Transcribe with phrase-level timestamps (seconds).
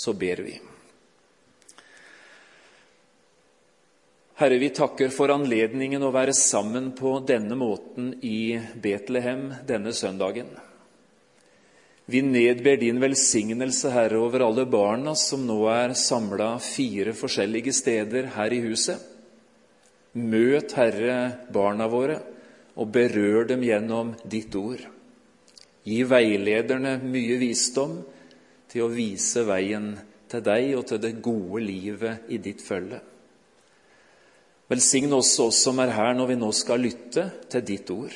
[0.00, 0.54] så ber vi.
[4.40, 10.48] Herre, vi takker for anledningen å være sammen på denne måten i Betlehem denne søndagen.
[12.08, 18.30] Vi nedber din velsignelse, Herre, over alle barna som nå er samla fire forskjellige steder
[18.38, 19.02] her i huset.
[20.16, 21.18] Møt, Herre,
[21.52, 22.16] barna våre,
[22.80, 24.80] og berør dem gjennom ditt ord.
[25.84, 28.00] Gi veilederne mye visdom
[28.70, 29.92] til å vise veien
[30.30, 33.00] til deg og til det gode livet i ditt følge.
[34.70, 38.14] Velsign også oss som er her når vi nå skal lytte til ditt ord.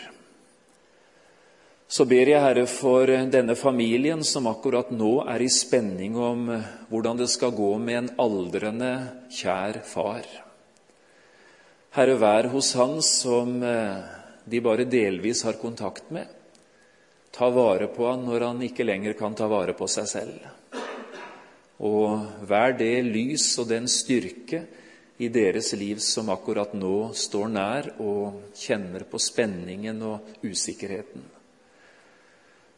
[1.91, 6.47] Så ber jeg, Herre, for denne familien som akkurat nå er i spenning om
[6.89, 8.93] hvordan det skal gå med en aldrende,
[9.35, 10.25] kjær far.
[11.95, 13.61] Herre, vær hos Han som
[14.45, 16.27] de bare delvis har kontakt med.
[17.35, 20.43] Ta vare på han når han ikke lenger kan ta vare på seg selv.
[21.83, 24.61] Og vær det lys og den styrke
[25.19, 31.25] i deres liv som akkurat nå står nær og kjenner på spenningen og usikkerheten.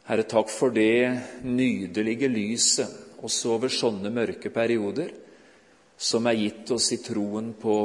[0.07, 5.11] Herre, takk for det nydelige lyset også over sånne mørke perioder
[5.97, 7.75] som er gitt oss i troen på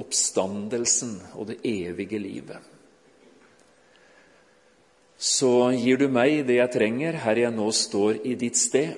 [0.00, 2.69] oppstandelsen og det evige livet
[5.20, 8.94] så gir du meg det jeg trenger her jeg nå står i ditt sted,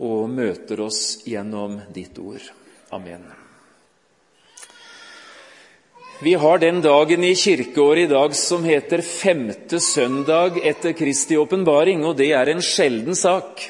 [0.00, 2.42] og møter oss gjennom ditt ord.
[2.90, 3.22] Amen.
[6.20, 12.02] Vi har den dagen i kirkeåret i dag som heter femte søndag etter Kristi åpenbaring,
[12.04, 13.62] og det er en sjelden sak.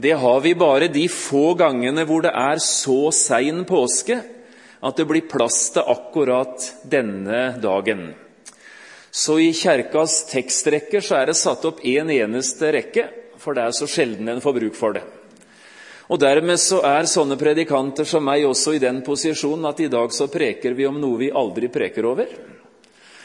[0.00, 4.16] Det har vi bare de få gangene hvor det er så sein påske
[4.80, 8.08] at det blir plass til akkurat denne dagen.
[9.10, 13.08] Så i kjerkas tekstrekker så er det satt opp én en eneste rekke,
[13.40, 15.02] for det er så sjelden en får bruk for det.
[16.10, 20.10] Og Dermed så er sånne predikanter som meg også i den posisjonen at i dag
[20.14, 22.30] så preker vi om noe vi aldri preker over.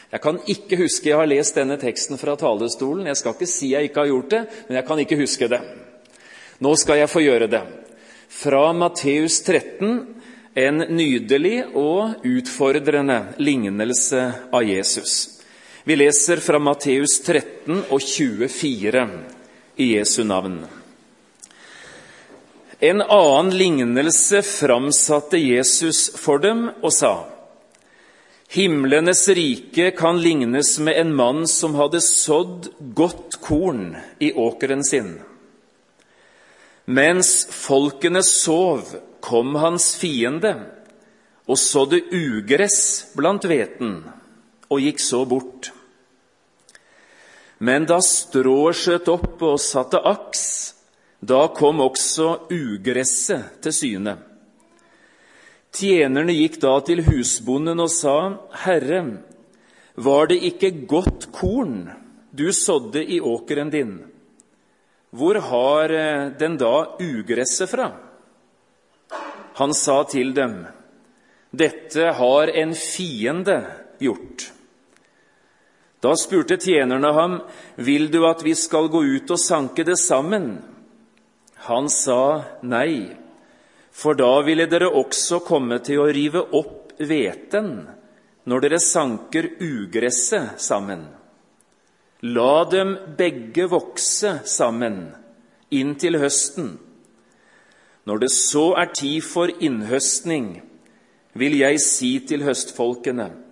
[0.06, 3.08] Jeg kan ikke huske jeg har lest denne teksten fra talerstolen.
[3.10, 5.60] Jeg skal ikke si jeg ikke har gjort det, men jeg kan ikke huske det.
[6.62, 7.62] Nå skal jeg få gjøre det.
[8.30, 9.96] Fra Matteus 13,
[10.56, 14.22] en nydelig og utfordrende lignelse
[14.54, 15.35] av Jesus.
[15.88, 19.02] Vi leser fra Matteus 13 og 24
[19.78, 20.56] i Jesu navn.
[22.82, 27.12] En annen lignelse framsatte Jesus for dem og sa:"
[28.50, 32.66] Himlenes rike kan lignes med en mann som hadde sådd
[32.98, 35.20] godt korn i åkeren sin.
[36.86, 40.56] Mens folkene sov, kom hans fiende
[41.46, 44.00] og sådde ugress blant hveten
[44.66, 45.75] og gikk så bort.
[47.58, 50.44] Men da strået skjøt opp og satte aks,
[51.24, 54.16] da kom også ugresset til syne.
[55.76, 58.16] Tjenerne gikk da til husbonden og sa,
[58.64, 59.00] Herre,
[59.96, 61.88] var det ikke godt korn
[62.36, 63.94] du sådde i åkeren din?
[65.16, 67.90] Hvor har eh, den da ugresset fra?
[69.56, 70.66] Han sa til dem,
[71.56, 73.62] Dette har en fiende
[74.02, 74.50] gjort.
[76.06, 77.40] Da spurte tjenerne ham,
[77.76, 80.62] 'Vil du at vi skal gå ut og sanke det sammen?'
[81.66, 83.16] Han sa nei,
[83.90, 87.88] for da ville dere også komme til å rive opp hveten
[88.46, 91.08] når dere sanker ugresset sammen.
[92.22, 95.00] La dem begge vokse sammen
[95.74, 96.76] inntil høsten.
[98.06, 100.62] Når det så er tid for innhøstning,
[101.34, 103.45] vil jeg si til høstfolkene:"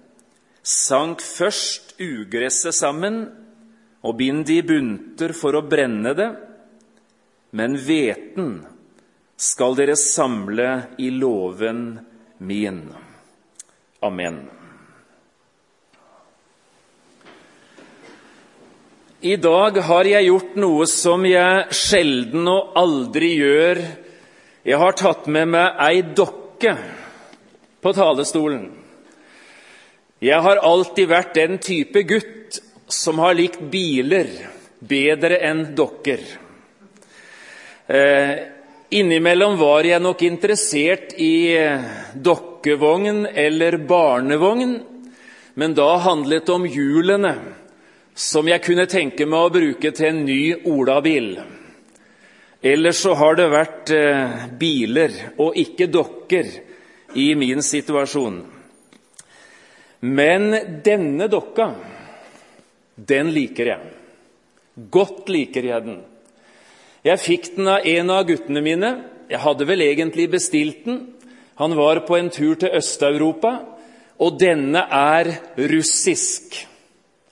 [0.65, 3.27] Sank først ugresset sammen
[4.05, 6.31] og bind det i bunter for å brenne det,
[7.53, 8.63] men hveten
[9.37, 11.99] skal dere samle i låven
[12.41, 12.81] min.
[14.05, 14.39] Amen.
[19.25, 23.81] I dag har jeg gjort noe som jeg sjelden og aldri gjør.
[24.65, 26.75] Jeg har tatt med meg ei dokke
[27.81, 28.84] på talerstolen.
[30.25, 32.56] Jeg har alltid vært den type gutt
[32.88, 34.31] som har likt biler
[34.81, 36.23] bedre enn dokker.
[37.93, 38.32] Eh,
[38.97, 41.85] innimellom var jeg nok interessert i eh,
[42.17, 44.73] dokkevogn eller barnevogn,
[45.61, 47.35] men da handlet det om hjulene,
[48.15, 50.41] som jeg kunne tenke meg å bruke til en ny
[50.73, 51.35] olabil.
[52.65, 56.49] Ellers så har det vært eh, biler og ikke dokker
[57.12, 58.54] i min situasjon.
[60.05, 60.53] Men
[60.85, 61.71] denne dokka,
[62.97, 63.93] den liker jeg.
[64.93, 66.03] Godt liker jeg den.
[67.05, 68.91] Jeg fikk den av en av guttene mine
[69.31, 70.99] Jeg hadde vel egentlig bestilt den.
[71.56, 73.53] Han var på en tur til Øst-Europa,
[74.21, 76.59] og denne er russisk,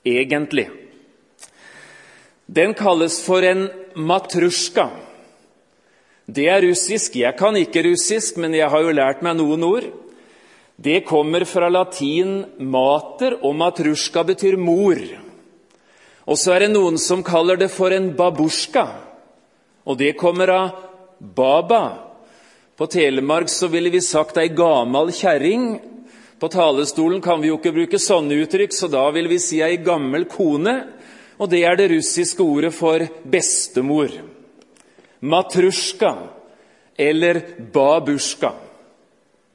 [0.06, 0.70] egentlig.
[2.46, 4.88] Den kalles for en matrusjka.
[6.24, 7.16] Det er russisk.
[7.20, 9.90] Jeg kan ikke russisk, men jeg har jo lært meg noen ord.
[10.82, 14.98] Det kommer fra latin 'mater', og matrusjka betyr mor.
[16.26, 18.86] Og så er det noen som kaller det for en babusjka,
[19.86, 20.70] og det kommer av
[21.20, 21.98] baba.
[22.76, 25.78] På Telemark så ville vi sagt ei gamal kjerring.
[26.40, 29.76] På talerstolen kan vi jo ikke bruke sånne uttrykk, så da vil vi si ei
[29.76, 30.74] gammel kone.
[31.38, 32.98] Og det er det russiske ordet for
[33.30, 34.10] bestemor.
[35.20, 36.16] Matrusjka
[36.98, 37.42] eller
[37.72, 38.71] babusjka.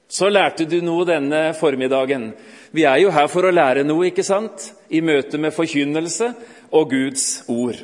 [0.08, 2.32] Så lærte du noe denne formiddagen.
[2.72, 4.72] Vi er jo her for å lære noe, ikke sant?
[4.90, 6.32] I møte med forkynnelse
[6.72, 7.82] og Guds ord.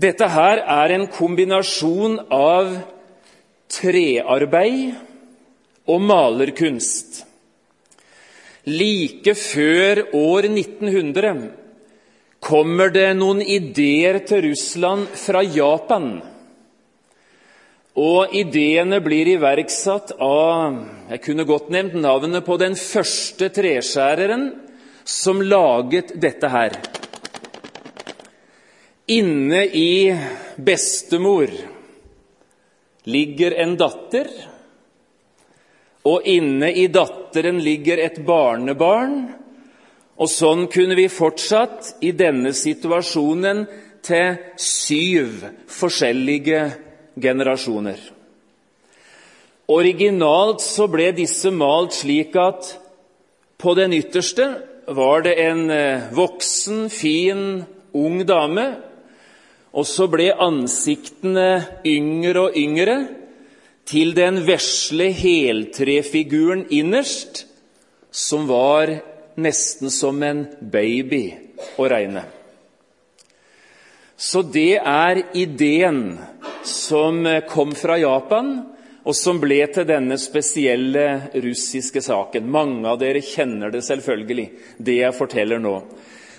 [0.00, 2.76] Dette her er en kombinasjon av
[3.70, 4.94] trearbeid
[5.90, 7.24] og malerkunst.
[8.70, 11.48] Like før år 1900
[12.40, 16.20] kommer det noen ideer til Russland fra Japan.
[17.98, 20.76] Og ideene blir iverksatt av
[21.10, 24.52] Jeg kunne godt nevnt navnet på den første treskjæreren
[25.04, 26.76] som laget dette her.
[29.10, 30.14] Inne i
[30.54, 31.50] bestemor
[33.10, 34.28] ligger en datter,
[36.06, 39.16] og inne i datteren ligger et barnebarn.
[40.20, 43.64] Og sånn kunne vi fortsatt i denne situasjonen
[44.04, 46.62] til syv forskjellige
[47.16, 47.98] generasjoner.
[49.70, 52.72] Originalt så ble disse malt slik at
[53.60, 54.48] på den ytterste
[54.90, 57.62] var det en eh, voksen, fin,
[57.94, 58.66] ung dame.
[59.70, 62.96] Og så ble ansiktene yngre og yngre
[63.86, 67.44] til den vesle heltrefiguren innerst,
[68.10, 68.90] som var
[69.40, 71.24] nesten som en baby
[71.78, 72.24] å regne.
[74.20, 76.18] Så det er ideen
[76.66, 78.54] som kom fra Japan,
[79.04, 81.06] og som ble til denne spesielle
[81.40, 82.48] russiske saken.
[82.52, 84.48] Mange av dere kjenner det selvfølgelig,
[84.78, 85.76] det jeg forteller nå.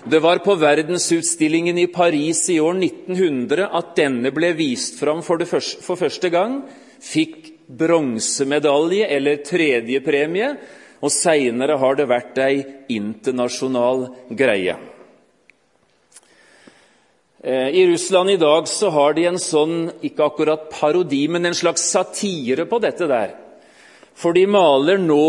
[0.02, 5.42] Det var på verdensutstillingen i Paris i år 1900 at denne ble vist fram for,
[5.46, 6.62] første, for første gang.
[7.02, 10.54] Fikk bronsemedalje eller tredjepremie,
[11.02, 12.64] og seinere har det vært ei
[12.94, 14.08] internasjonal
[14.38, 14.74] greie.
[17.42, 21.56] Eh, I Russland i dag så har de en sånn, ikke akkurat parodi, men en
[21.58, 23.34] slags satire på dette der.
[24.14, 25.26] For de maler nå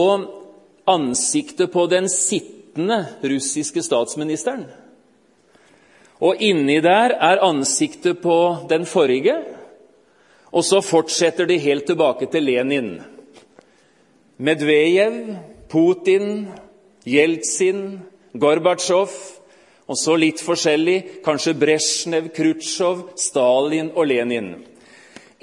[0.85, 4.67] ansiktet på den sittende russiske statsministeren.
[6.21, 8.37] Og inni der er ansiktet på
[8.69, 9.39] den forrige.
[10.53, 12.99] Og så fortsetter de helt tilbake til Lenin.
[14.37, 15.33] Medvejev,
[15.69, 16.45] Putin,
[17.09, 18.03] Jeltsin,
[18.37, 19.09] Gorbatsjov
[19.87, 24.53] og så litt forskjellig, kanskje Brezjnev, Khrusjtsjov, Stalin og Lenin.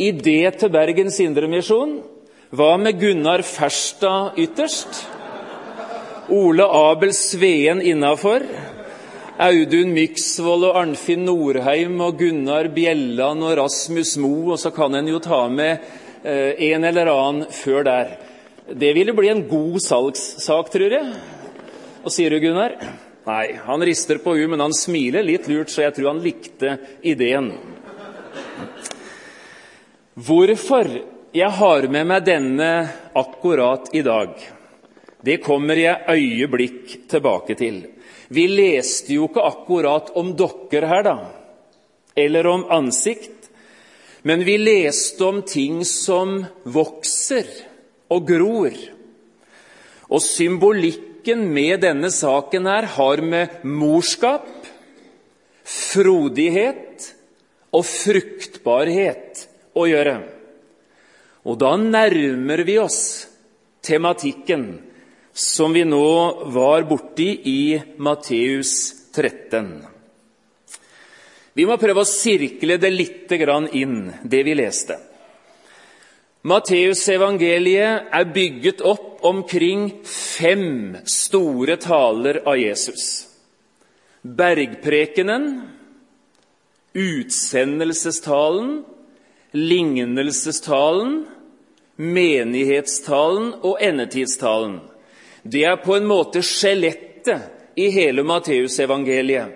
[0.01, 1.99] Idé til Bergens Indremisjon
[2.51, 5.05] hva med Gunnar Ferstad ytterst?
[6.35, 8.43] Ole Abel Sveen innafor?
[9.41, 15.13] Audun Myksvold og Arnfinn Norheim og Gunnar Bjelland og Rasmus Moe, og så kan en
[15.13, 15.79] jo ta med
[16.25, 18.11] eh, en eller annen før der.
[18.67, 21.15] Det ville bli en god salgssak, tror jeg.
[22.03, 22.75] Hva sier du, Gunnar?
[23.31, 26.71] Nei, han rister på huet, men han smiler litt lurt, så jeg tror han likte
[27.07, 27.51] ideen.
[30.19, 30.89] Hvorfor
[31.37, 32.71] jeg har med meg denne
[33.21, 34.33] akkurat i dag,
[35.23, 37.83] det kommer jeg øyeblikk tilbake til.
[38.35, 41.19] Vi leste jo ikke akkurat om dokker her, da,
[42.19, 43.51] eller om ansikt,
[44.27, 47.47] men vi leste om ting som vokser
[48.11, 48.75] og gror.
[50.11, 54.47] Og symbolikk Logikken med denne saken her har med morskap,
[55.69, 57.11] frodighet
[57.77, 59.43] og fruktbarhet
[59.77, 60.15] å gjøre.
[61.45, 63.29] Og da nærmer vi oss
[63.85, 64.65] tematikken
[65.37, 68.73] som vi nå var borti i Matteus
[69.13, 69.69] 13.
[71.53, 73.37] Vi må prøve å sirkle det litt
[73.77, 74.97] inn, det vi leste.
[76.41, 83.27] Matteusevangeliet er bygget opp omkring fem store taler av Jesus.
[84.25, 85.51] Bergprekenen,
[86.97, 88.79] utsendelsestalen,
[89.53, 91.27] lignelsestalen,
[92.01, 94.79] menighetstalen og endetidstalen.
[95.45, 99.53] Det er på en måte skjelettet i hele Matteusevangeliet.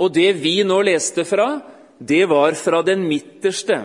[0.00, 1.58] Og det vi nå leste fra,
[1.98, 3.82] det var fra den midterste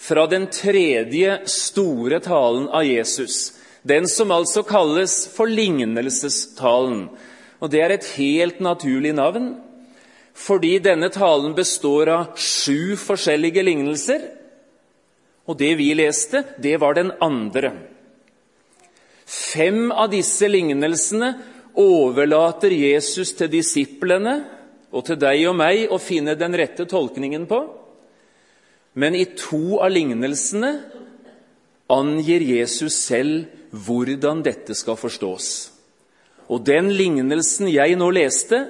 [0.00, 3.52] fra den tredje store talen av Jesus,
[3.82, 7.08] den som altså kalles for lignelsestalen.
[7.60, 9.58] Og Det er et helt naturlig navn,
[10.32, 14.24] fordi denne talen består av sju forskjellige lignelser.
[15.44, 17.74] Og det vi leste, det var den andre.
[19.26, 21.34] Fem av disse lignelsene
[21.76, 24.38] overlater Jesus til disiplene
[24.90, 27.60] og til deg og meg å finne den rette tolkningen på.
[28.92, 30.72] Men i to av lignelsene
[31.90, 35.48] angir Jesus selv hvordan dette skal forstås.
[36.50, 38.64] Og den lignelsen jeg nå leste,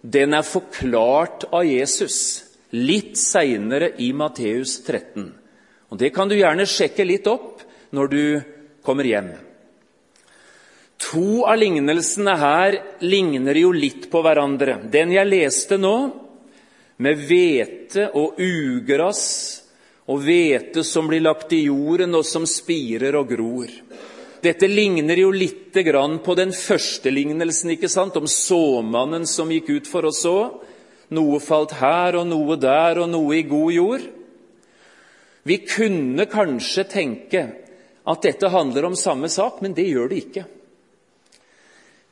[0.00, 5.28] den er forklart av Jesus litt seinere i Matteus 13.
[5.88, 7.64] Og Det kan du gjerne sjekke litt opp
[7.96, 8.24] når du
[8.84, 9.32] kommer hjem.
[10.98, 14.80] To av lignelsene her ligner jo litt på hverandre.
[14.90, 15.96] Den jeg leste nå,
[16.98, 19.57] med hvete og ugress
[20.08, 23.72] og hvete som blir lagt i jorden, og som spirer og gror.
[24.42, 28.16] Dette ligner jo litt på den første lignelsen ikke sant?
[28.16, 30.62] om såmannen som gikk ut for å så.
[31.10, 34.06] Noe falt her og noe der og noe i god jord.
[35.42, 37.44] Vi kunne kanskje tenke
[38.08, 40.44] at dette handler om samme sak, men det gjør det ikke.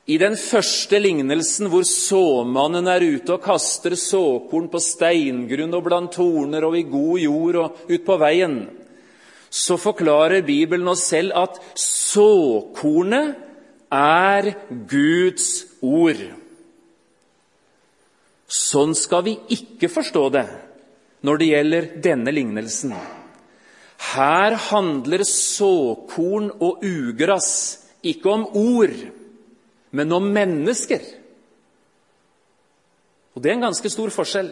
[0.06, 6.12] I den første lignelsen, hvor såmannen er ute og kaster såkorn på steingrunn og blant
[6.14, 8.60] torner og i god jord og ut på veien,
[9.50, 13.34] så forklarer Bibelen oss selv at såkornet
[13.90, 14.52] er
[14.86, 15.50] Guds
[15.82, 16.22] ord.
[18.46, 20.46] Sånn skal vi ikke forstå det
[21.26, 22.94] når det gjelder denne lignelsen.
[24.14, 27.54] Her handler såkorn og ugress
[28.06, 28.94] ikke om ord
[29.96, 31.00] men om mennesker.
[33.36, 34.50] Og Det er en ganske stor forskjell.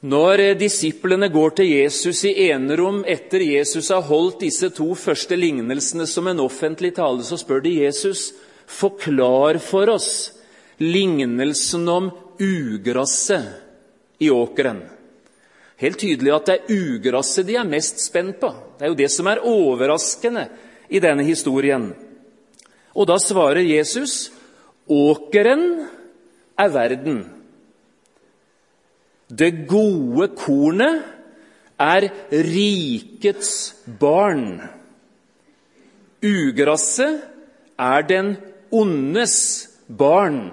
[0.00, 6.06] Når disiplene går til Jesus i enerom etter Jesus har holdt disse to første lignelsene
[6.08, 8.30] som en offentlig tale, så spør de Jesus
[8.64, 10.32] forklar for oss
[10.80, 12.08] lignelsen om
[12.40, 13.44] ugresset
[14.24, 14.80] i åkeren.
[15.80, 18.54] Helt tydelig at det er ugresset de er mest spent på.
[18.78, 20.48] Det er jo det som er overraskende
[20.88, 21.90] i denne historien.
[23.00, 24.28] Og da svarer Jesus
[24.90, 25.86] åkeren
[26.60, 27.22] er verden.
[29.30, 31.06] Det gode kornet
[31.80, 33.52] er rikets
[34.00, 34.60] barn.
[36.20, 37.22] Ugresset
[37.80, 38.34] er den
[38.70, 39.36] ondes
[39.88, 40.50] barn.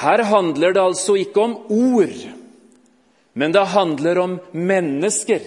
[0.00, 2.16] Her handler det altså ikke om ord,
[3.34, 5.44] men det handler om mennesker.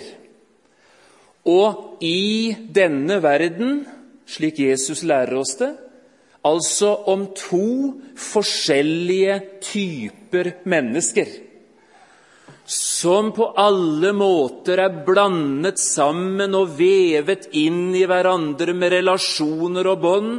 [1.49, 3.85] Og i denne verden
[4.29, 5.73] slik Jesus lærer oss det,
[6.45, 11.49] altså om to forskjellige typer mennesker
[12.69, 20.03] som på alle måter er blandet sammen og vevet inn i hverandre med relasjoner og
[20.03, 20.35] bånd.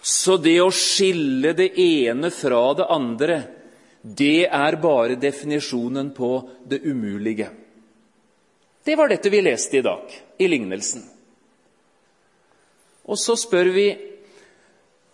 [0.00, 3.40] Så det å skille det ene fra det andre,
[4.00, 6.30] det er bare definisjonen på
[6.70, 7.50] det umulige.
[8.86, 10.06] Det var dette vi leste i dag,
[10.38, 11.02] i lignelsen.
[13.10, 13.88] Og så spør vi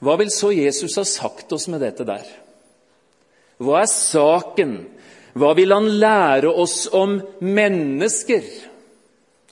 [0.05, 2.25] hva vil så Jesus ha sagt oss med dette der?
[3.57, 4.75] Hva er saken?
[5.37, 8.45] Hva vil han lære oss om mennesker?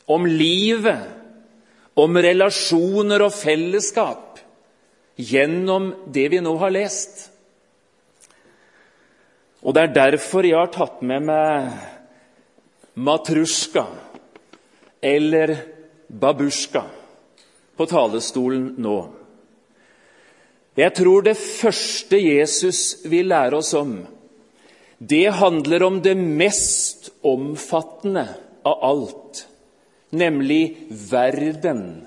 [0.04, 1.00] Om livet?
[1.96, 4.42] Om relasjoner og fellesskap?
[5.16, 7.30] Gjennom det vi nå har lest?
[9.64, 11.70] Og Det er derfor jeg har tatt med meg
[13.00, 13.86] matrusjka
[15.00, 15.54] eller
[16.08, 16.84] babusjka
[17.76, 18.98] på talerstolen nå.
[20.74, 23.98] Jeg tror det første Jesus vil lære oss om,
[24.98, 28.26] det handler om det mest omfattende
[28.66, 29.44] av alt,
[30.10, 32.06] nemlig verden,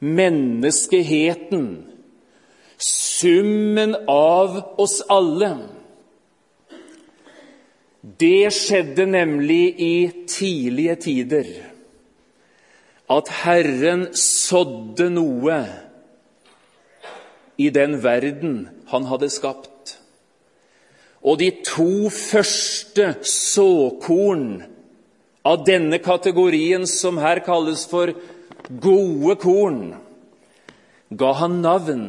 [0.00, 1.66] menneskeheten,
[2.80, 5.54] summen av oss alle.
[8.00, 9.94] Det skjedde nemlig i
[10.28, 11.50] tidlige tider
[13.10, 15.58] at Herren sådde noe
[17.60, 19.96] i den verden han hadde skapt.
[21.20, 24.62] Og de to første såkorn
[25.44, 28.14] av denne kategorien, som her kalles for
[28.80, 29.82] gode korn,
[31.10, 32.04] ga han navn.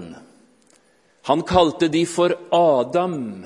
[1.28, 3.46] Han kalte de for Adam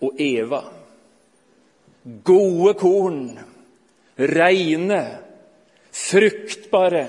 [0.00, 0.64] og Eva.
[2.24, 3.24] Gode korn,
[4.16, 5.02] reine,
[5.92, 7.06] fruktbare,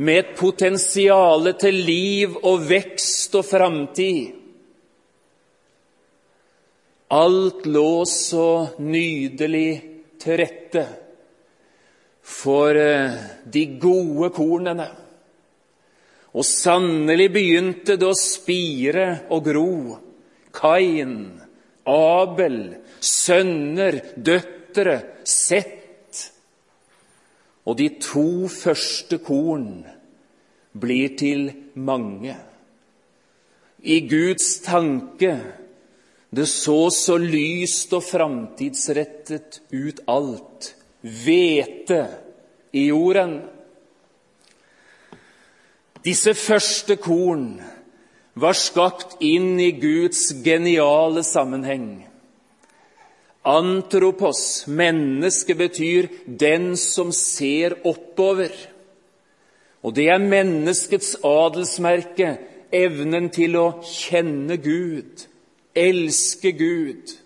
[0.00, 4.36] med et potensial til liv og vekst og framtid.
[7.10, 9.70] Alt lå så nydelig
[10.22, 10.84] til rette
[12.30, 14.86] for eh, de gode kornene.
[16.30, 19.72] Og sannelig begynte det å spire og gro.
[20.54, 21.16] Kain,
[21.90, 22.60] Abel,
[23.02, 25.79] sønner, døtre, Sett.
[27.70, 29.84] Og de to første korn
[30.74, 32.34] blir til mange.
[33.86, 35.36] I Guds tanke
[36.34, 40.74] det så så lyst og framtidsrettet ut alt.
[41.00, 42.02] Hvete
[42.72, 43.38] i jorden.
[46.04, 47.60] Disse første korn
[48.34, 52.09] var skapt inn i Guds geniale sammenheng.
[53.44, 58.68] Antropos, menneske, betyr 'den som ser oppover'.
[59.82, 62.38] Og det er menneskets adelsmerke,
[62.72, 65.26] evnen til å kjenne Gud,
[65.74, 67.16] elske Gud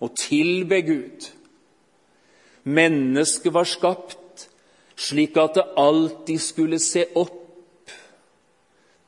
[0.00, 1.30] og tilbe Gud.
[2.64, 4.48] Mennesket var skapt
[4.96, 7.92] slik at det alltid skulle se opp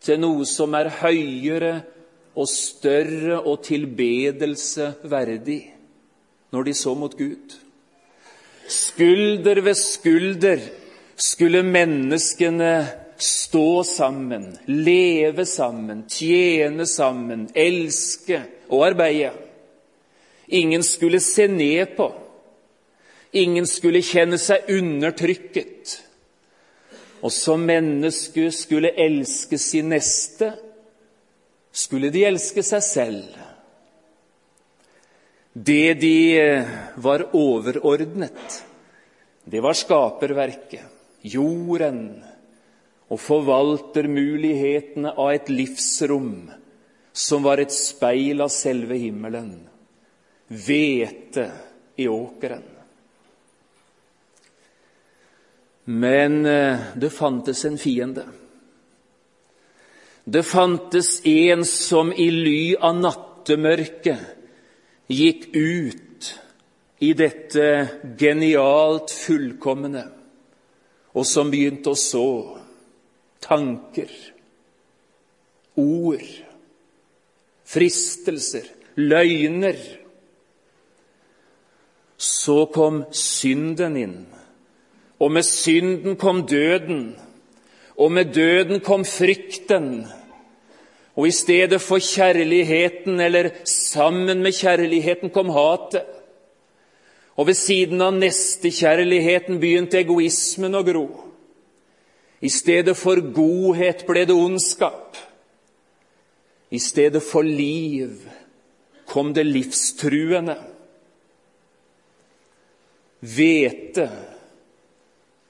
[0.04, 1.72] til noe som er høyere
[2.38, 5.74] og større og tilbedelse verdig,
[6.50, 7.56] når de så mot Gud.
[8.68, 10.62] Skulder ved skulder
[11.16, 12.72] skulle menneskene
[13.18, 19.32] stå sammen, leve sammen, tjene sammen, elske og arbeide.
[20.48, 22.12] Ingen skulle se ned på.
[23.32, 25.98] Ingen skulle kjenne seg undertrykket.
[27.20, 30.52] Og som menneske skulle elske sin neste,
[31.72, 33.47] skulle de elske seg selv.
[35.64, 38.64] Det de eh, var overordnet,
[39.44, 40.84] det var skaperverket,
[41.26, 42.22] jorden,
[43.08, 46.50] og forvaltermulighetene av et livsrom
[47.10, 49.50] som var et speil av selve himmelen.
[50.46, 51.48] Hvete
[51.96, 52.62] i åkeren.
[55.90, 58.28] Men eh, det fantes en fiende.
[60.24, 64.37] Det fantes en som i ly av nattemørket
[65.08, 66.30] gikk ut
[67.04, 67.66] i dette
[68.18, 70.04] genialt fullkomne,
[71.14, 72.30] og som begynte å så
[73.44, 74.10] tanker,
[75.78, 76.26] ord,
[77.68, 78.66] fristelser,
[78.98, 79.78] løgner.
[82.18, 84.18] Så kom synden inn
[85.18, 87.16] og med synden kom døden,
[87.96, 90.06] og med døden kom frykten.
[91.18, 96.06] Og i stedet for kjærligheten, eller sammen med kjærligheten, kom hatet.
[97.38, 101.06] Og ved siden av nestekjærligheten begynte egoismen å gro.
[102.38, 105.18] I stedet for godhet ble det ondskap.
[106.70, 108.22] I stedet for liv
[109.10, 110.54] kom det livstruende.
[113.18, 114.06] Hvete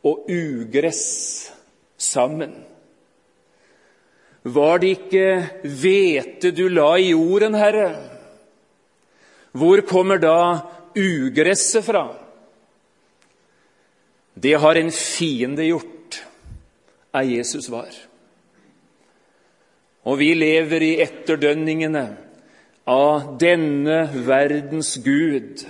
[0.08, 1.04] og ugress
[1.98, 2.54] sammen.
[4.42, 5.28] Var det ikke
[5.62, 7.90] hvete du la i jorden, Herre?
[9.52, 10.38] Hvor kommer da
[10.96, 12.06] ugresset fra?
[14.38, 16.20] Det har en fiende gjort,
[17.14, 17.90] er Jesus var.
[20.06, 22.04] Og vi lever i etterdønningene
[22.88, 25.66] av denne verdens Gud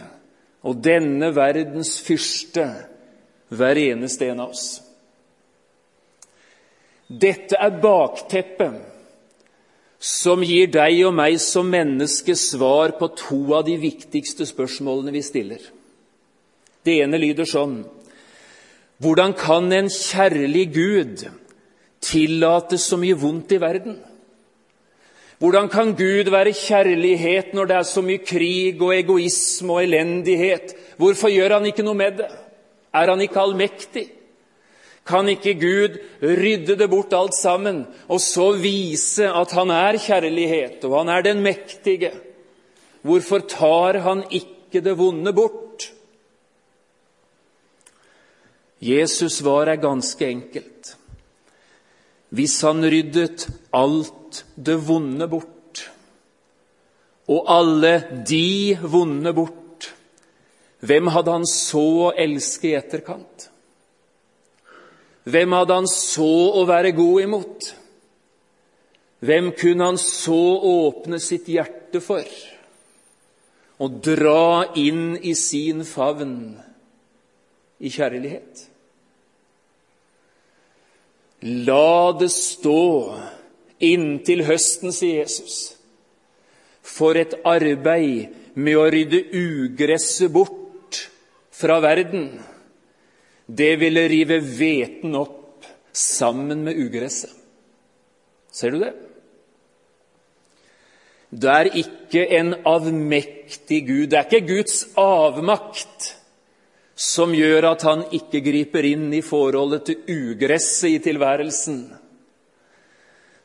[0.68, 2.66] og denne verdens fyrste,
[3.48, 4.87] hver eneste en av oss.
[7.08, 8.84] Dette er bakteppet
[9.98, 15.22] som gir deg og meg som menneske svar på to av de viktigste spørsmålene vi
[15.24, 15.62] stiller.
[16.84, 17.80] Det ene lyder sånn
[18.98, 21.24] Hvordan kan en kjærlig Gud
[22.02, 23.96] tillate så mye vondt i verden?
[25.38, 30.74] Hvordan kan Gud være kjærlighet når det er så mye krig og egoisme og elendighet?
[30.98, 32.30] Hvorfor gjør han ikke noe med det?
[32.90, 34.08] Er han ikke allmektig?
[35.08, 40.84] Kan ikke Gud rydde det bort alt sammen, og så vise at han er kjærlighet,
[40.84, 42.12] og han er den mektige?
[43.06, 45.88] Hvorfor tar han ikke det vonde bort?
[48.84, 50.94] Jesus' svar er ganske enkelt.
[52.28, 55.88] Hvis han ryddet alt det vonde bort,
[57.28, 57.94] og alle
[58.28, 59.88] de vonde bort,
[60.84, 63.48] hvem hadde han så å elske i etterkant?
[65.28, 67.68] Hvem hadde han så å være god imot?
[69.18, 70.38] Hvem kunne han så
[70.70, 72.24] åpne sitt hjerte for
[73.78, 76.38] og dra inn i sin favn
[77.78, 78.64] i kjærlighet?
[81.42, 82.80] La det stå
[83.78, 85.76] inntil høsten, sier Jesus,
[86.82, 91.04] for et arbeid med å rydde ugresset bort
[91.54, 92.32] fra verden.
[93.48, 97.32] Det ville rive hveten opp sammen med ugresset.
[98.52, 98.92] Ser du det?
[101.28, 104.06] Det er ikke en avmektig Gud.
[104.12, 106.14] Det er ikke Guds avmakt
[106.98, 111.82] som gjør at han ikke griper inn i forholdet til ugresset i tilværelsen.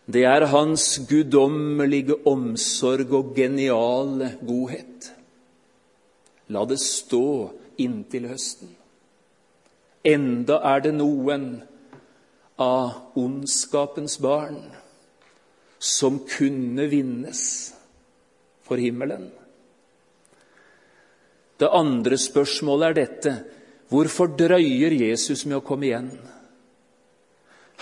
[0.04, 5.12] Det er hans guddommelige omsorg og geniale godhet.
[6.52, 8.74] La det stå inntil høsten.
[10.04, 11.46] Enda er det noen
[12.60, 14.60] av ondskapens barn
[15.80, 17.44] som kunne vinnes
[18.68, 19.30] for himmelen.
[21.60, 23.34] Det andre spørsmålet er dette
[23.94, 26.12] hvorfor drøyer Jesus med å komme igjen?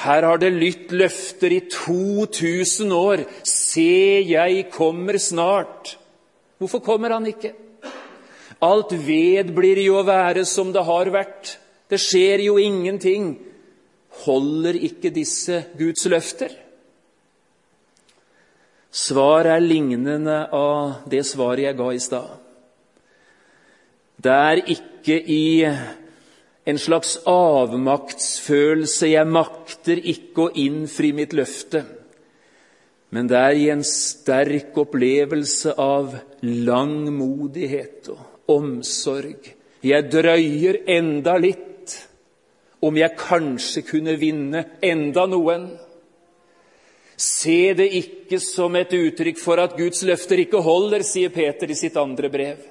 [0.01, 3.25] Her har det lytt løfter i 2000 år.
[3.45, 5.95] Se, jeg kommer snart.
[6.57, 7.53] Hvorfor kommer han ikke?
[8.61, 11.55] Alt ved blir jo å være som det har vært.
[11.91, 13.33] Det skjer jo ingenting.
[14.23, 16.53] Holder ikke disse Guds løfter?
[18.91, 22.31] Svaret er lignende av det svaret jeg ga i stad.
[24.21, 25.45] Det er ikke i
[26.71, 31.85] en slags avmaktsfølelse 'jeg makter ikke å innfri mitt løfte',
[33.09, 39.55] men det er i en sterk opplevelse av langmodighet og omsorg.
[39.83, 41.70] Jeg drøyer enda litt,
[42.81, 45.69] om jeg kanskje kunne vinne enda noen.
[47.21, 51.77] Se det ikke som et uttrykk for at Guds løfter ikke holder, sier Peter i
[51.77, 52.63] sitt andre brev.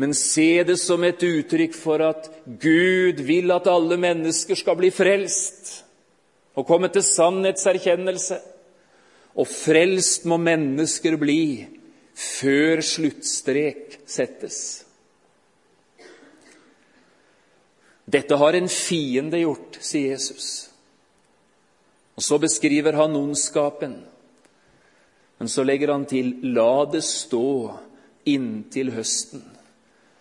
[0.00, 4.88] Men se det som et uttrykk for at Gud vil at alle mennesker skal bli
[4.94, 5.74] frelst
[6.56, 8.38] og komme til sannhetserkjennelse.
[9.36, 11.42] Og frelst må mennesker bli
[12.16, 14.86] før sluttstrek settes.
[18.10, 20.70] Dette har en fiende gjort, sier Jesus.
[22.18, 24.00] Og Så beskriver han ondskapen.
[25.38, 27.78] Men så legger han til 'la det stå
[28.26, 29.46] inntil høsten',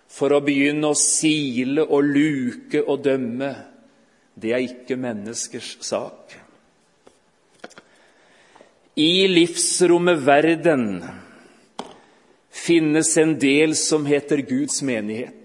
[0.07, 3.55] for å begynne å sile og luke og dømme.
[4.39, 6.37] Det er ikke menneskers sak.
[8.95, 11.03] I livsrommet verden
[12.49, 15.38] finnes en del som heter Guds menighet.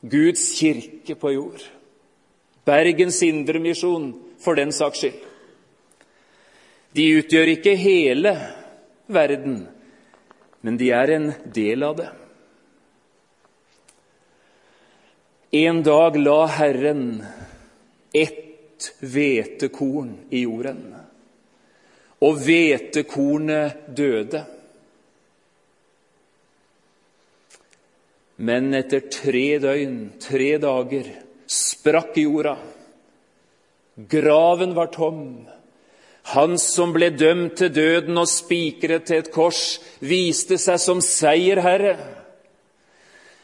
[0.00, 1.62] Guds kirke på jord.
[2.64, 5.24] Bergens Indremisjon for den saks skyld.
[6.96, 8.32] De utgjør ikke hele
[9.12, 9.60] verden,
[10.62, 12.08] men de er en del av det.
[15.58, 17.04] En dag la Herren
[18.12, 20.82] ett hvetekorn i jorden,
[22.20, 24.44] og hvetekornet døde.
[28.38, 31.08] Men etter tre døgn, tre dager,
[31.50, 32.54] sprakk jorda.
[33.98, 35.24] Graven var tom.
[36.34, 41.96] Han som ble dømt til døden og spikret til et kors, viste seg som seierherre.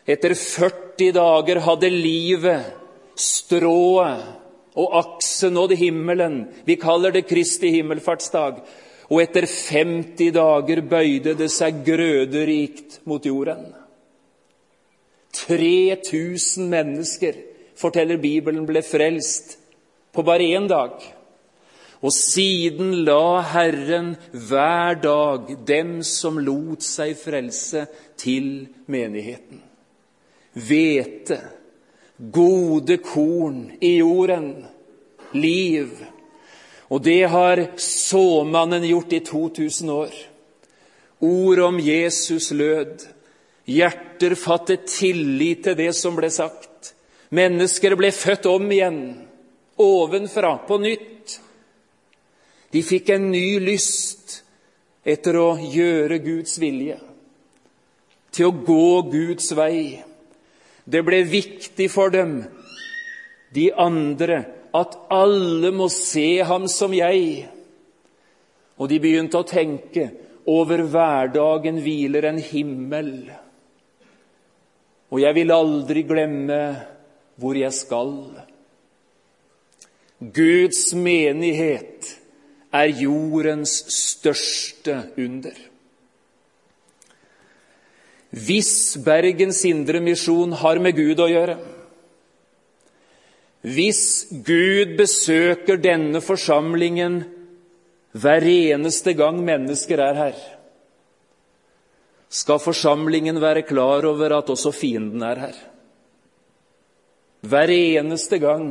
[0.06, 2.72] Etter 40 dager hadde livet,
[3.18, 4.22] strået
[4.78, 6.42] og aksen nådd himmelen.
[6.66, 8.60] Vi kaller det Kristi himmelfartsdag.
[9.10, 13.72] Og etter 50 dager bøyde det seg grøderikt mot jorden.
[15.34, 17.34] 3000 mennesker,
[17.76, 19.58] forteller Bibelen, ble frelst
[20.14, 20.94] på bare én dag.
[22.04, 29.62] Og siden la Herren hver dag dem som lot seg frelse, til menigheten.
[30.54, 31.38] Hvete,
[32.32, 34.66] gode korn i jorden,
[35.34, 35.90] liv.
[36.88, 40.14] Og det har såmannen gjort i 2000 år.
[41.20, 43.13] Ord om Jesus lød.
[43.64, 46.92] Hjerter fattet tillit til det som ble sagt.
[47.34, 49.04] Mennesker ble født om igjen
[49.76, 51.40] ovenfra, på nytt.
[52.70, 54.40] De fikk en ny lyst
[55.04, 56.98] etter å gjøre Guds vilje,
[58.34, 60.02] til å gå Guds vei.
[60.84, 62.42] Det ble viktig for dem,
[63.54, 64.42] de andre,
[64.74, 67.46] at alle må se ham som jeg.
[68.74, 70.08] Og de begynte å tenke
[70.50, 73.14] over hverdagen hviler en himmel.
[75.12, 76.60] Og jeg vil aldri glemme
[77.40, 78.14] hvor jeg skal.
[80.18, 82.14] Guds menighet
[82.74, 85.56] er jordens største under.
[88.34, 91.58] Hvis Bergens Indre Misjon har med Gud å gjøre,
[93.64, 97.22] hvis Gud besøker denne forsamlingen
[98.12, 100.42] hver eneste gang mennesker er her,
[102.34, 105.56] skal forsamlingen være klar over at også fienden er her.
[107.44, 108.66] hver eneste gang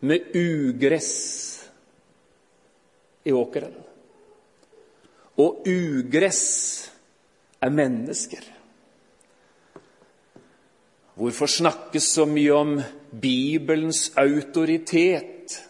[0.00, 1.10] med ugress
[3.24, 3.74] i åkeren.
[5.36, 6.90] Og ugress
[7.60, 8.40] er mennesker.
[11.14, 12.80] Hvorfor snakkes så mye om
[13.20, 15.60] Bibelens autoritet?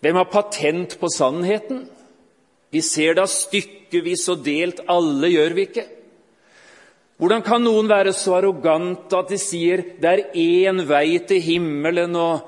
[0.00, 1.86] Hvem har patent på sannheten?
[2.70, 3.24] Vi ser da
[3.86, 5.86] stykkevis og delt, alle gjør vi ikke.
[7.16, 12.16] Hvordan kan noen være så arrogante at de sier det er én vei til himmelen,
[12.16, 12.44] og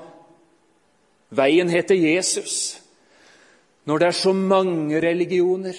[1.31, 2.77] veien heter Jesus?
[3.85, 5.75] Når det er så mange religioner,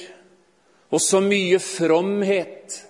[0.91, 2.81] og så mye fromhet,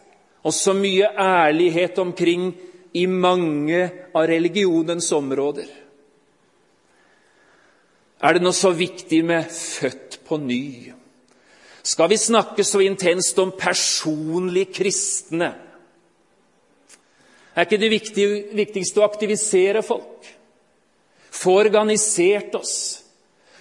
[0.42, 2.54] og så mye ærlighet omkring
[2.96, 3.82] i mange
[4.14, 5.68] av religionens områder.
[8.20, 10.99] Er det noe så viktig med 'født på ny'?
[11.82, 15.54] Skal vi snakke så intenst om personlig kristne?
[17.56, 17.90] Er ikke det
[18.56, 20.28] viktigste å aktivisere folk?
[21.30, 22.74] Få organisert oss?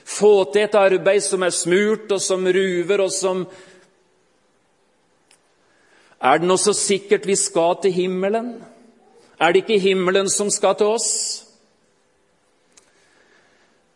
[0.10, 3.48] Få til et arbeid som er smurt, og som ruver, og som
[6.20, 8.58] Er det noe så sikkert vi skal til himmelen?
[9.40, 11.46] Er det ikke himmelen som skal til oss?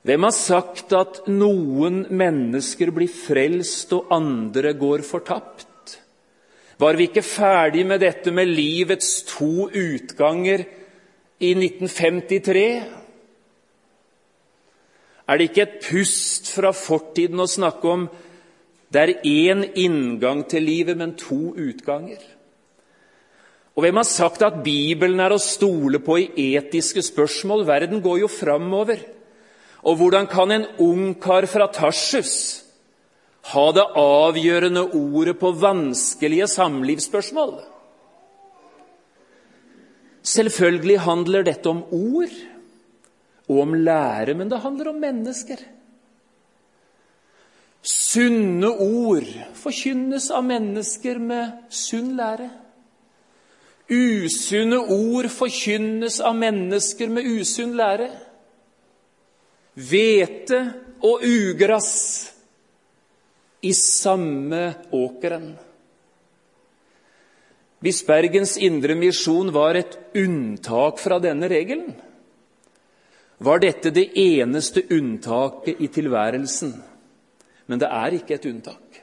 [0.04, 5.70] Hvem har sagt at noen mennesker blir frelst og andre går fortapt?
[6.80, 10.66] Var vi ikke ferdig med dette med livets to utganger
[11.40, 12.66] i 1953?
[15.24, 18.06] Er det ikke et pust fra fortiden å snakke om
[18.94, 22.20] det er én inngang til livet, men to utganger?
[23.74, 27.64] Og hvem har sagt at Bibelen er å stole på i etiske spørsmål?
[27.66, 29.00] Verden går jo framover.
[29.84, 32.64] Og hvordan kan en ungkar fra Tarsus
[33.52, 37.58] ha det avgjørende ordet på vanskelige samlivsspørsmål?
[40.24, 42.36] Selvfølgelig handler dette om ord
[43.50, 45.60] og om lære, men det handler om mennesker.
[47.84, 49.28] Sunne ord
[49.60, 52.48] forkynnes av mennesker med sunn lære.
[53.92, 58.08] Usunne ord forkynnes av mennesker med usunn lære.
[59.74, 60.60] Hvete
[61.04, 61.94] og ugress
[63.64, 65.54] i samme åkeren.
[67.84, 71.92] Hvis Bergens Indre Misjon var et unntak fra denne regelen,
[73.44, 76.72] var dette det eneste unntaket i tilværelsen.
[77.68, 79.00] Men det er ikke et unntak.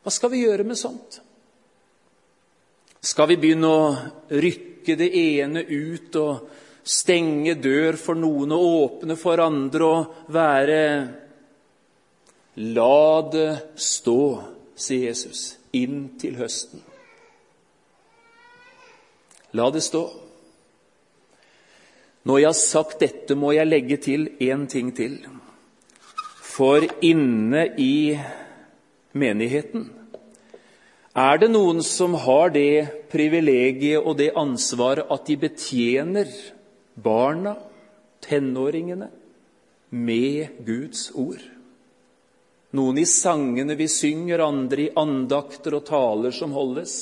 [0.00, 1.20] Hva skal vi gjøre med sånt?
[3.00, 3.84] Skal vi begynne å
[4.30, 6.50] rykke det ene ut og
[6.90, 10.80] stenge dør for noen og åpne for andre og være
[12.60, 14.20] La det stå,
[14.74, 16.82] sier Jesus, inn til høsten.
[19.56, 20.02] La det stå.
[22.26, 25.16] Når jeg har sagt dette, må jeg legge til én ting til.
[26.44, 28.18] For inne i
[29.16, 29.88] menigheten
[31.16, 36.28] er det noen som har det privilegiet og det ansvaret at de betjener
[37.02, 37.56] barna,
[38.24, 39.08] tenåringene,
[39.90, 41.42] med Guds ord?
[42.70, 46.94] Noen i sangene vi synger, andre i andakter og taler som holdes.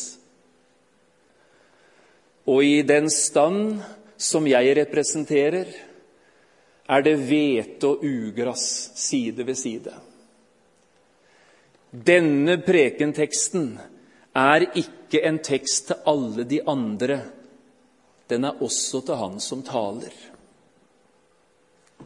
[2.49, 3.83] Og i den stand
[4.17, 5.69] som jeg representerer,
[6.89, 8.65] er det hvete og ugress
[8.97, 9.93] side ved side.
[11.93, 13.75] Denne prekenteksten
[14.37, 17.21] er ikke en tekst til alle de andre.
[18.29, 20.13] Den er også til han som taler.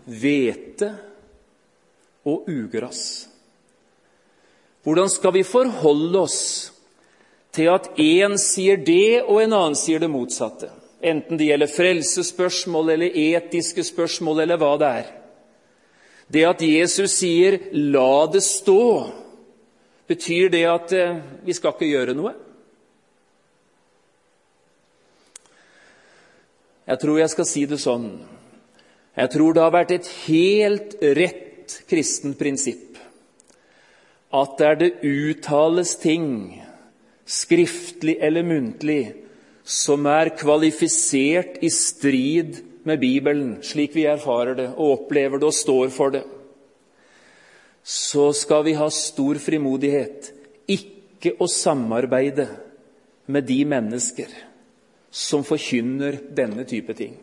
[0.07, 0.91] Hvete
[2.27, 3.29] og ugress.
[4.83, 6.43] Hvordan skal vi forholde oss
[7.55, 10.71] til at én sier det, og en annen sier det motsatte?
[11.03, 15.11] Enten det gjelder frelsesspørsmål eller etiske spørsmål eller hva det er.
[16.33, 19.23] Det at Jesus sier 'la det stå',
[20.13, 22.35] Betyr det at eh, vi skal ikke gjøre noe?
[26.87, 28.09] Jeg tror jeg skal si det sånn.
[29.17, 32.93] Jeg tror det har vært et helt rett kristent prinsipp
[34.33, 36.63] at der det uttales ting,
[37.29, 39.15] skriftlig eller muntlig,
[39.63, 45.55] som er kvalifisert i strid med Bibelen, slik vi erfarer det og opplever det og
[45.55, 46.23] står for det,
[47.85, 50.33] så skal vi ha stor frimodighet
[50.71, 52.49] ikke å samarbeide
[53.29, 54.33] med de mennesker
[55.13, 57.17] som forkynner denne type ting.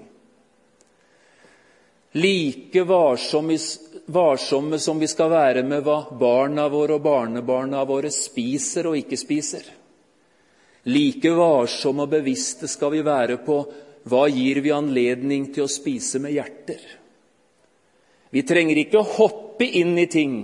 [2.11, 8.97] Like varsomme, som vi skal være med hva barna våre og barnebarna våre spiser og
[8.97, 9.65] ikke spiser.
[10.89, 13.59] Like varsomme og bevisste skal vi være på
[14.09, 16.81] hva gir vi anledning til å spise med hjerter.
[18.29, 20.35] Vi trenger ikke å hoppe inn i ting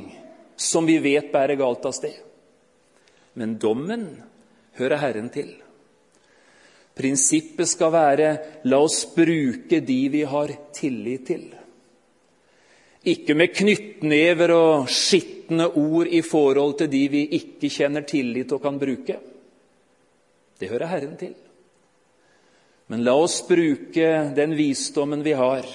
[0.57, 2.17] som vi vet bærer galt av sted.
[3.37, 4.07] Men dommen
[4.77, 5.64] hører Herren til.
[6.95, 8.29] Prinsippet skal være
[8.71, 11.45] la oss bruke de vi har tillit til.
[13.05, 18.63] Ikke med knyttnever og skitne ord i forhold til de vi ikke kjenner tillit og
[18.63, 19.19] kan bruke.
[20.57, 21.35] Det hører Herren til.
[22.87, 25.65] Men la oss bruke den visdommen vi har,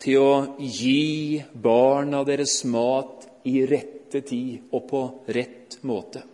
[0.00, 6.24] til å gi barna deres mat i rette tid og på rett måte.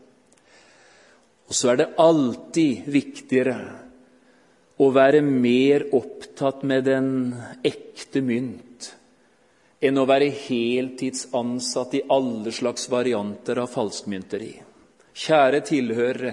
[1.53, 3.57] Og så er det alltid viktigere
[4.81, 7.11] å være mer opptatt med den
[7.61, 8.87] ekte mynt
[9.85, 14.55] enn å være heltidsansatt i alle slags varianter av falskmynteri.
[15.13, 16.33] Kjære tilhørere,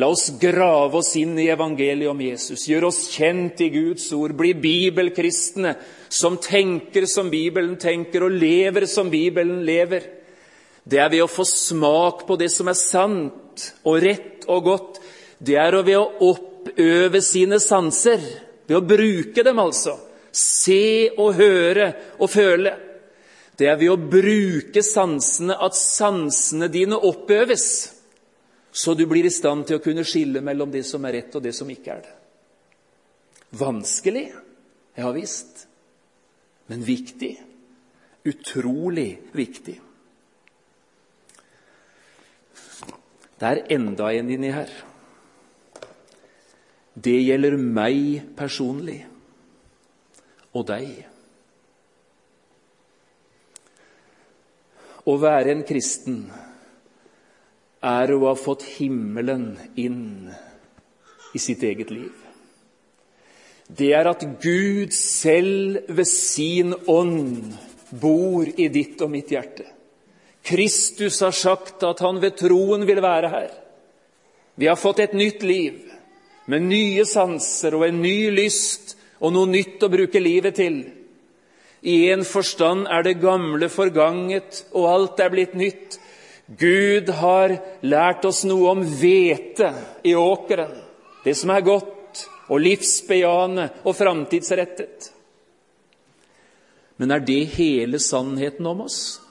[0.00, 4.32] la oss grave oss inn i evangeliet om Jesus, gjøre oss kjent i Guds ord,
[4.32, 5.76] bli bibelkristne
[6.08, 10.08] som tenker som Bibelen tenker, og lever som Bibelen lever.
[10.88, 13.43] Det er ved å få smak på det som er sant
[13.84, 15.00] og rett og godt.
[15.38, 18.22] Det er ved å oppøve sine sanser,
[18.66, 19.96] ved å bruke dem, altså.
[20.34, 22.72] Se og høre og føle.
[23.54, 27.66] Det er ved å bruke sansene at sansene dine oppøves,
[28.74, 31.44] så du blir i stand til å kunne skille mellom det som er rett, og
[31.44, 32.14] det som ikke er det.
[33.54, 34.26] Vanskelig?
[34.98, 35.68] Ja visst.
[36.66, 37.36] Men viktig.
[38.26, 39.76] Utrolig viktig.
[43.40, 44.70] Det er enda en inni her.
[46.94, 49.00] Det gjelder meg personlig
[50.54, 51.02] og deg.
[55.04, 56.20] Å være en kristen
[57.84, 60.30] er å ha fått himmelen inn
[61.34, 62.14] i sitt eget liv.
[63.68, 67.52] Det er at Gud selv ved sin ånd
[68.00, 69.66] bor i ditt og mitt hjerte.
[70.44, 73.52] Kristus har sagt at han ved troen vil være her.
[74.60, 75.80] Vi har fått et nytt liv
[76.46, 80.82] med nye sanser og en ny lyst og noe nytt å bruke livet til.
[81.84, 85.98] I en forstand er det gamle forganget, og alt er blitt nytt.
[86.60, 89.70] Gud har lært oss noe om hvete
[90.04, 90.72] i åkeren,
[91.24, 95.10] det som er godt og livsbejaende og framtidsrettet.
[97.00, 99.23] Men er det hele sannheten om oss?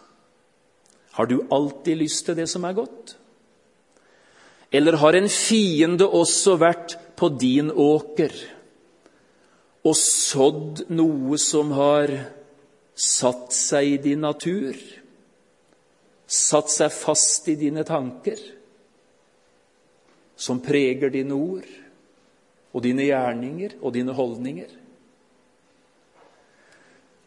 [1.14, 3.16] Har du alltid lyst til det som er godt?
[4.74, 8.34] Eller har en fiende også vært på din åker
[9.84, 12.10] og sådd noe som har
[12.96, 14.78] satt seg i din natur,
[16.26, 18.40] satt seg fast i dine tanker,
[20.40, 21.68] som preger dine ord
[22.74, 24.72] og dine gjerninger og dine holdninger?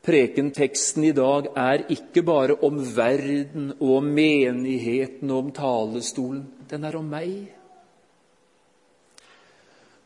[0.06, 6.44] Prekenteksten i dag er ikke bare om verden og om menigheten og om talestolen.
[6.70, 7.48] Den er om meg.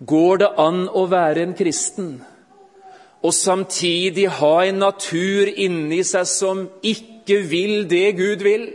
[0.01, 2.15] Går det an å være en kristen
[3.21, 8.71] og samtidig ha en natur inni seg som ikke vil det Gud vil?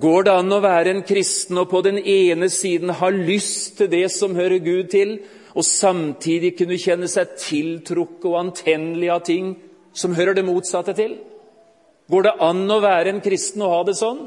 [0.00, 3.92] Går det an å være en kristen og på den ene siden ha lyst til
[3.92, 5.18] det som hører Gud til,
[5.56, 9.54] og samtidig kunne kjenne seg tiltrukket og antennelig av ting
[9.96, 11.16] som hører det motsatte til?
[12.12, 14.26] Går det an å være en kristen og ha det sånn?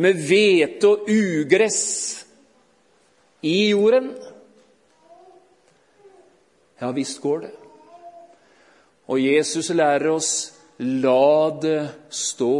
[0.00, 1.82] Med hvete og ugress
[3.44, 4.12] i jorden?
[6.80, 7.54] Ja visst går det.
[9.08, 10.32] Og Jesus lærer oss
[10.78, 11.80] la det
[12.14, 12.54] stå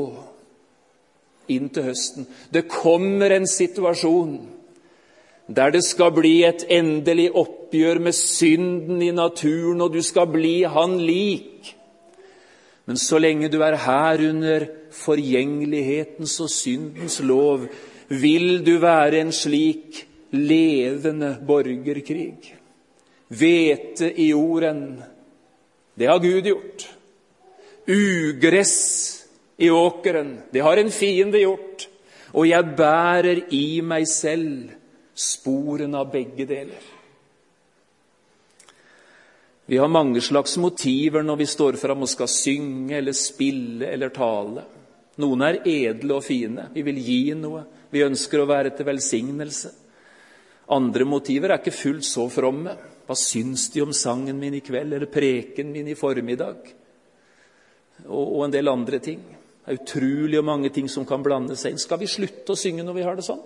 [1.54, 2.26] inn til høsten.
[2.52, 4.57] Det kommer en situasjon
[5.48, 10.62] der det skal bli et endelig oppgjør med synden i naturen, og du skal bli
[10.68, 11.74] han lik.
[12.88, 17.66] Men så lenge du er her under forgjengelighetens og syndens lov,
[18.08, 22.54] vil du være en slik levende borgerkrig.
[23.28, 25.02] Hvete i jorden,
[25.98, 26.88] det har Gud gjort.
[27.88, 28.76] Ugress
[29.58, 31.88] i åkeren, det har en fiende gjort.
[32.32, 34.77] Og jeg bærer i meg selv
[35.18, 36.86] sporene av begge deler.
[39.68, 44.14] Vi har mange slags motiver når vi står fram og skal synge eller spille eller
[44.14, 44.62] tale.
[45.20, 46.70] Noen er edle og fine.
[46.72, 47.64] Vi vil gi noe.
[47.92, 49.74] Vi ønsker å være til velsignelse.
[50.72, 52.76] Andre motiver er ikke fullt så fromme.
[53.08, 56.72] Hva syns de om sangen min i kveld eller preken min i formiddag?
[58.06, 59.20] Og, og en del andre ting.
[59.68, 61.82] Det er utrolig mange ting som kan blande seg inn.
[61.82, 63.44] Skal vi slutte å synge når vi har det sånn?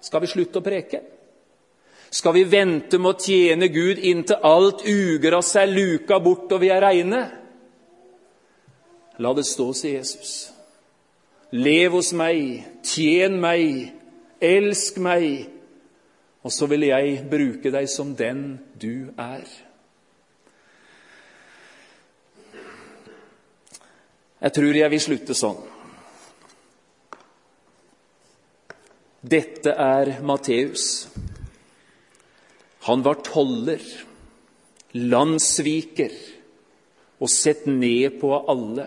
[0.00, 1.02] Skal vi slutte å preke?
[2.10, 6.70] Skal vi vente med å tjene Gud inntil alt ugras er luka bort og vi
[6.72, 7.22] er reine?
[9.18, 10.52] La det stå, sier Jesus.
[11.56, 13.92] Lev hos meg, tjen meg,
[14.42, 15.46] elsk meg,
[16.44, 19.46] og så vil jeg bruke deg som den du er.
[24.46, 25.58] Jeg tror jeg vil slutte sånn.
[29.26, 31.08] Dette er Matteus.
[32.86, 33.82] Han var toller,
[34.94, 36.12] landssviker
[37.18, 38.84] og sett ned på alle.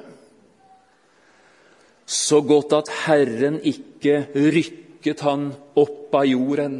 [2.05, 6.77] Så godt at Herren ikke rykket han opp av jorden,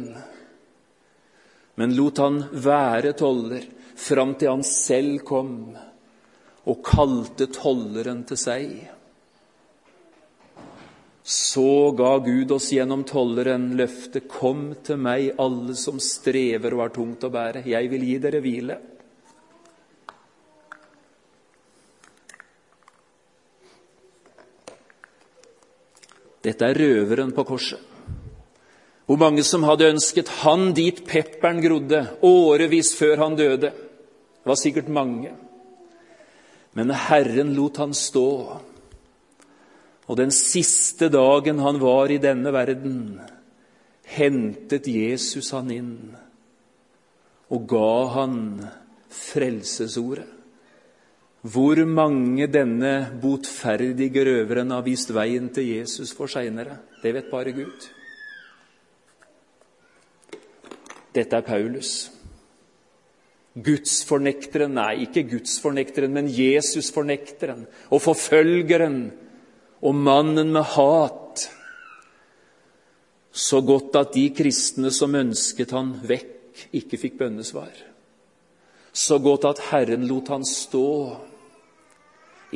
[1.76, 3.66] men lot han være toller
[4.00, 5.52] fram til han selv kom
[6.64, 8.72] og kalte tolleren til seg.
[11.30, 16.90] Så ga Gud oss gjennom tolleren løftet, kom til meg, alle som strever og har
[16.96, 18.78] tungt å bære, jeg vil gi dere hvile.
[26.42, 27.84] Dette er røveren på korset.
[29.06, 33.70] Hvor mange som hadde ønsket han dit pepperen grodde, årevis før han døde.
[33.70, 35.30] Det var sikkert mange.
[36.74, 38.26] Men Herren lot han stå.
[40.10, 43.20] Og den siste dagen han var i denne verden,
[44.10, 45.94] hentet Jesus han inn
[47.50, 48.36] og ga han
[49.10, 50.26] frelsesordet.
[51.40, 57.54] Hvor mange denne botferdige røveren har vist veien til Jesus for seinere, det vet bare
[57.56, 57.86] Gud.
[61.16, 62.10] Dette er Paulus.
[63.56, 69.00] Gudsfornekteren, nei, ikke gudsfornekteren, men Jesusfornekteren og forfølgeren
[69.80, 71.46] og mannen med hat.
[73.32, 77.72] Så godt at de kristne som ønsket han vekk, ikke fikk bønnesvar.
[78.92, 80.90] Så godt at Herren lot han stå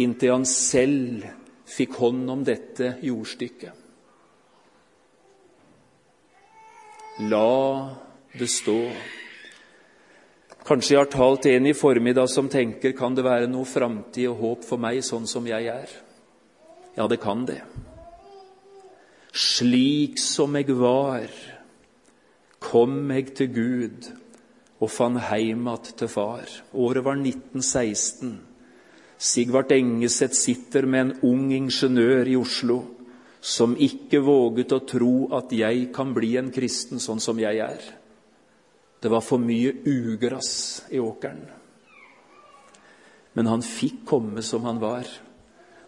[0.03, 1.27] inntil han selv
[1.70, 3.83] fikk hånd om dette jordstykket.
[7.31, 7.95] La
[8.35, 8.79] det stå.
[10.66, 14.41] Kanskje jeg har talt en i formiddag som tenker kan det være noe framtid og
[14.41, 15.93] håp for meg sånn som jeg er?
[16.95, 17.61] Ja, det kan det.
[19.34, 21.26] Slik som jeg var,
[22.62, 24.11] kom jeg til Gud
[24.78, 26.49] og fann heim att til far.
[26.72, 28.40] Året var 1916.
[29.18, 32.82] Sigvart Engeseth sitter med en ung ingeniør i Oslo
[33.40, 37.82] som ikke våget å tro at jeg kan bli en kristen sånn som jeg er.
[39.01, 41.42] Det var for mye ugress i åkeren.
[43.34, 45.09] Men han fikk komme som han var,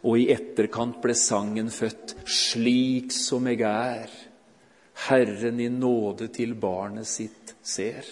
[0.03, 2.17] og i etterkant ble sangen født.
[2.29, 4.13] Slik som jeg er,
[5.07, 8.07] Herren i nåde til barnet sitt ser.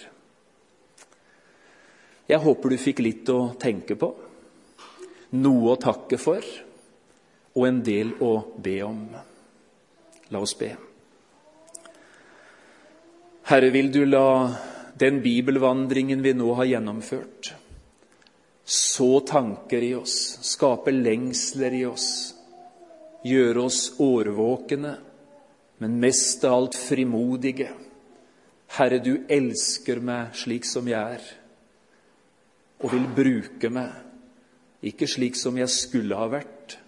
[2.25, 4.09] Jeg håper du fikk litt å tenke på,
[5.37, 6.45] noe å takke for
[7.55, 9.03] og en del å be om.
[10.33, 10.71] La oss be.
[13.45, 14.27] Herre, vil du la
[14.97, 17.53] den bibelvandringen vi nå har gjennomført,
[18.65, 22.09] så tanker i oss, skape lengsler i oss,
[23.25, 24.93] gjøre oss årvåkne,
[25.77, 27.69] men mest av alt frimodige.
[28.75, 31.27] Herre, du elsker meg slik som jeg er,
[32.81, 33.93] og vil bruke meg,
[34.85, 36.79] ikke slik som jeg skulle ha vært,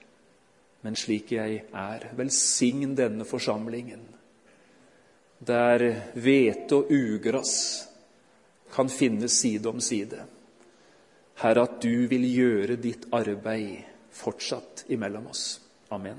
[0.82, 2.08] men slik jeg er.
[2.18, 4.02] Velsign denne forsamlingen,
[5.46, 5.86] der
[6.18, 7.54] hvete og ugras
[8.74, 10.26] kan finnes side om side.
[11.38, 13.86] Herre, at du vil gjøre ditt arbeid
[14.18, 15.60] fortsatt imellom oss.
[15.94, 16.18] Amen.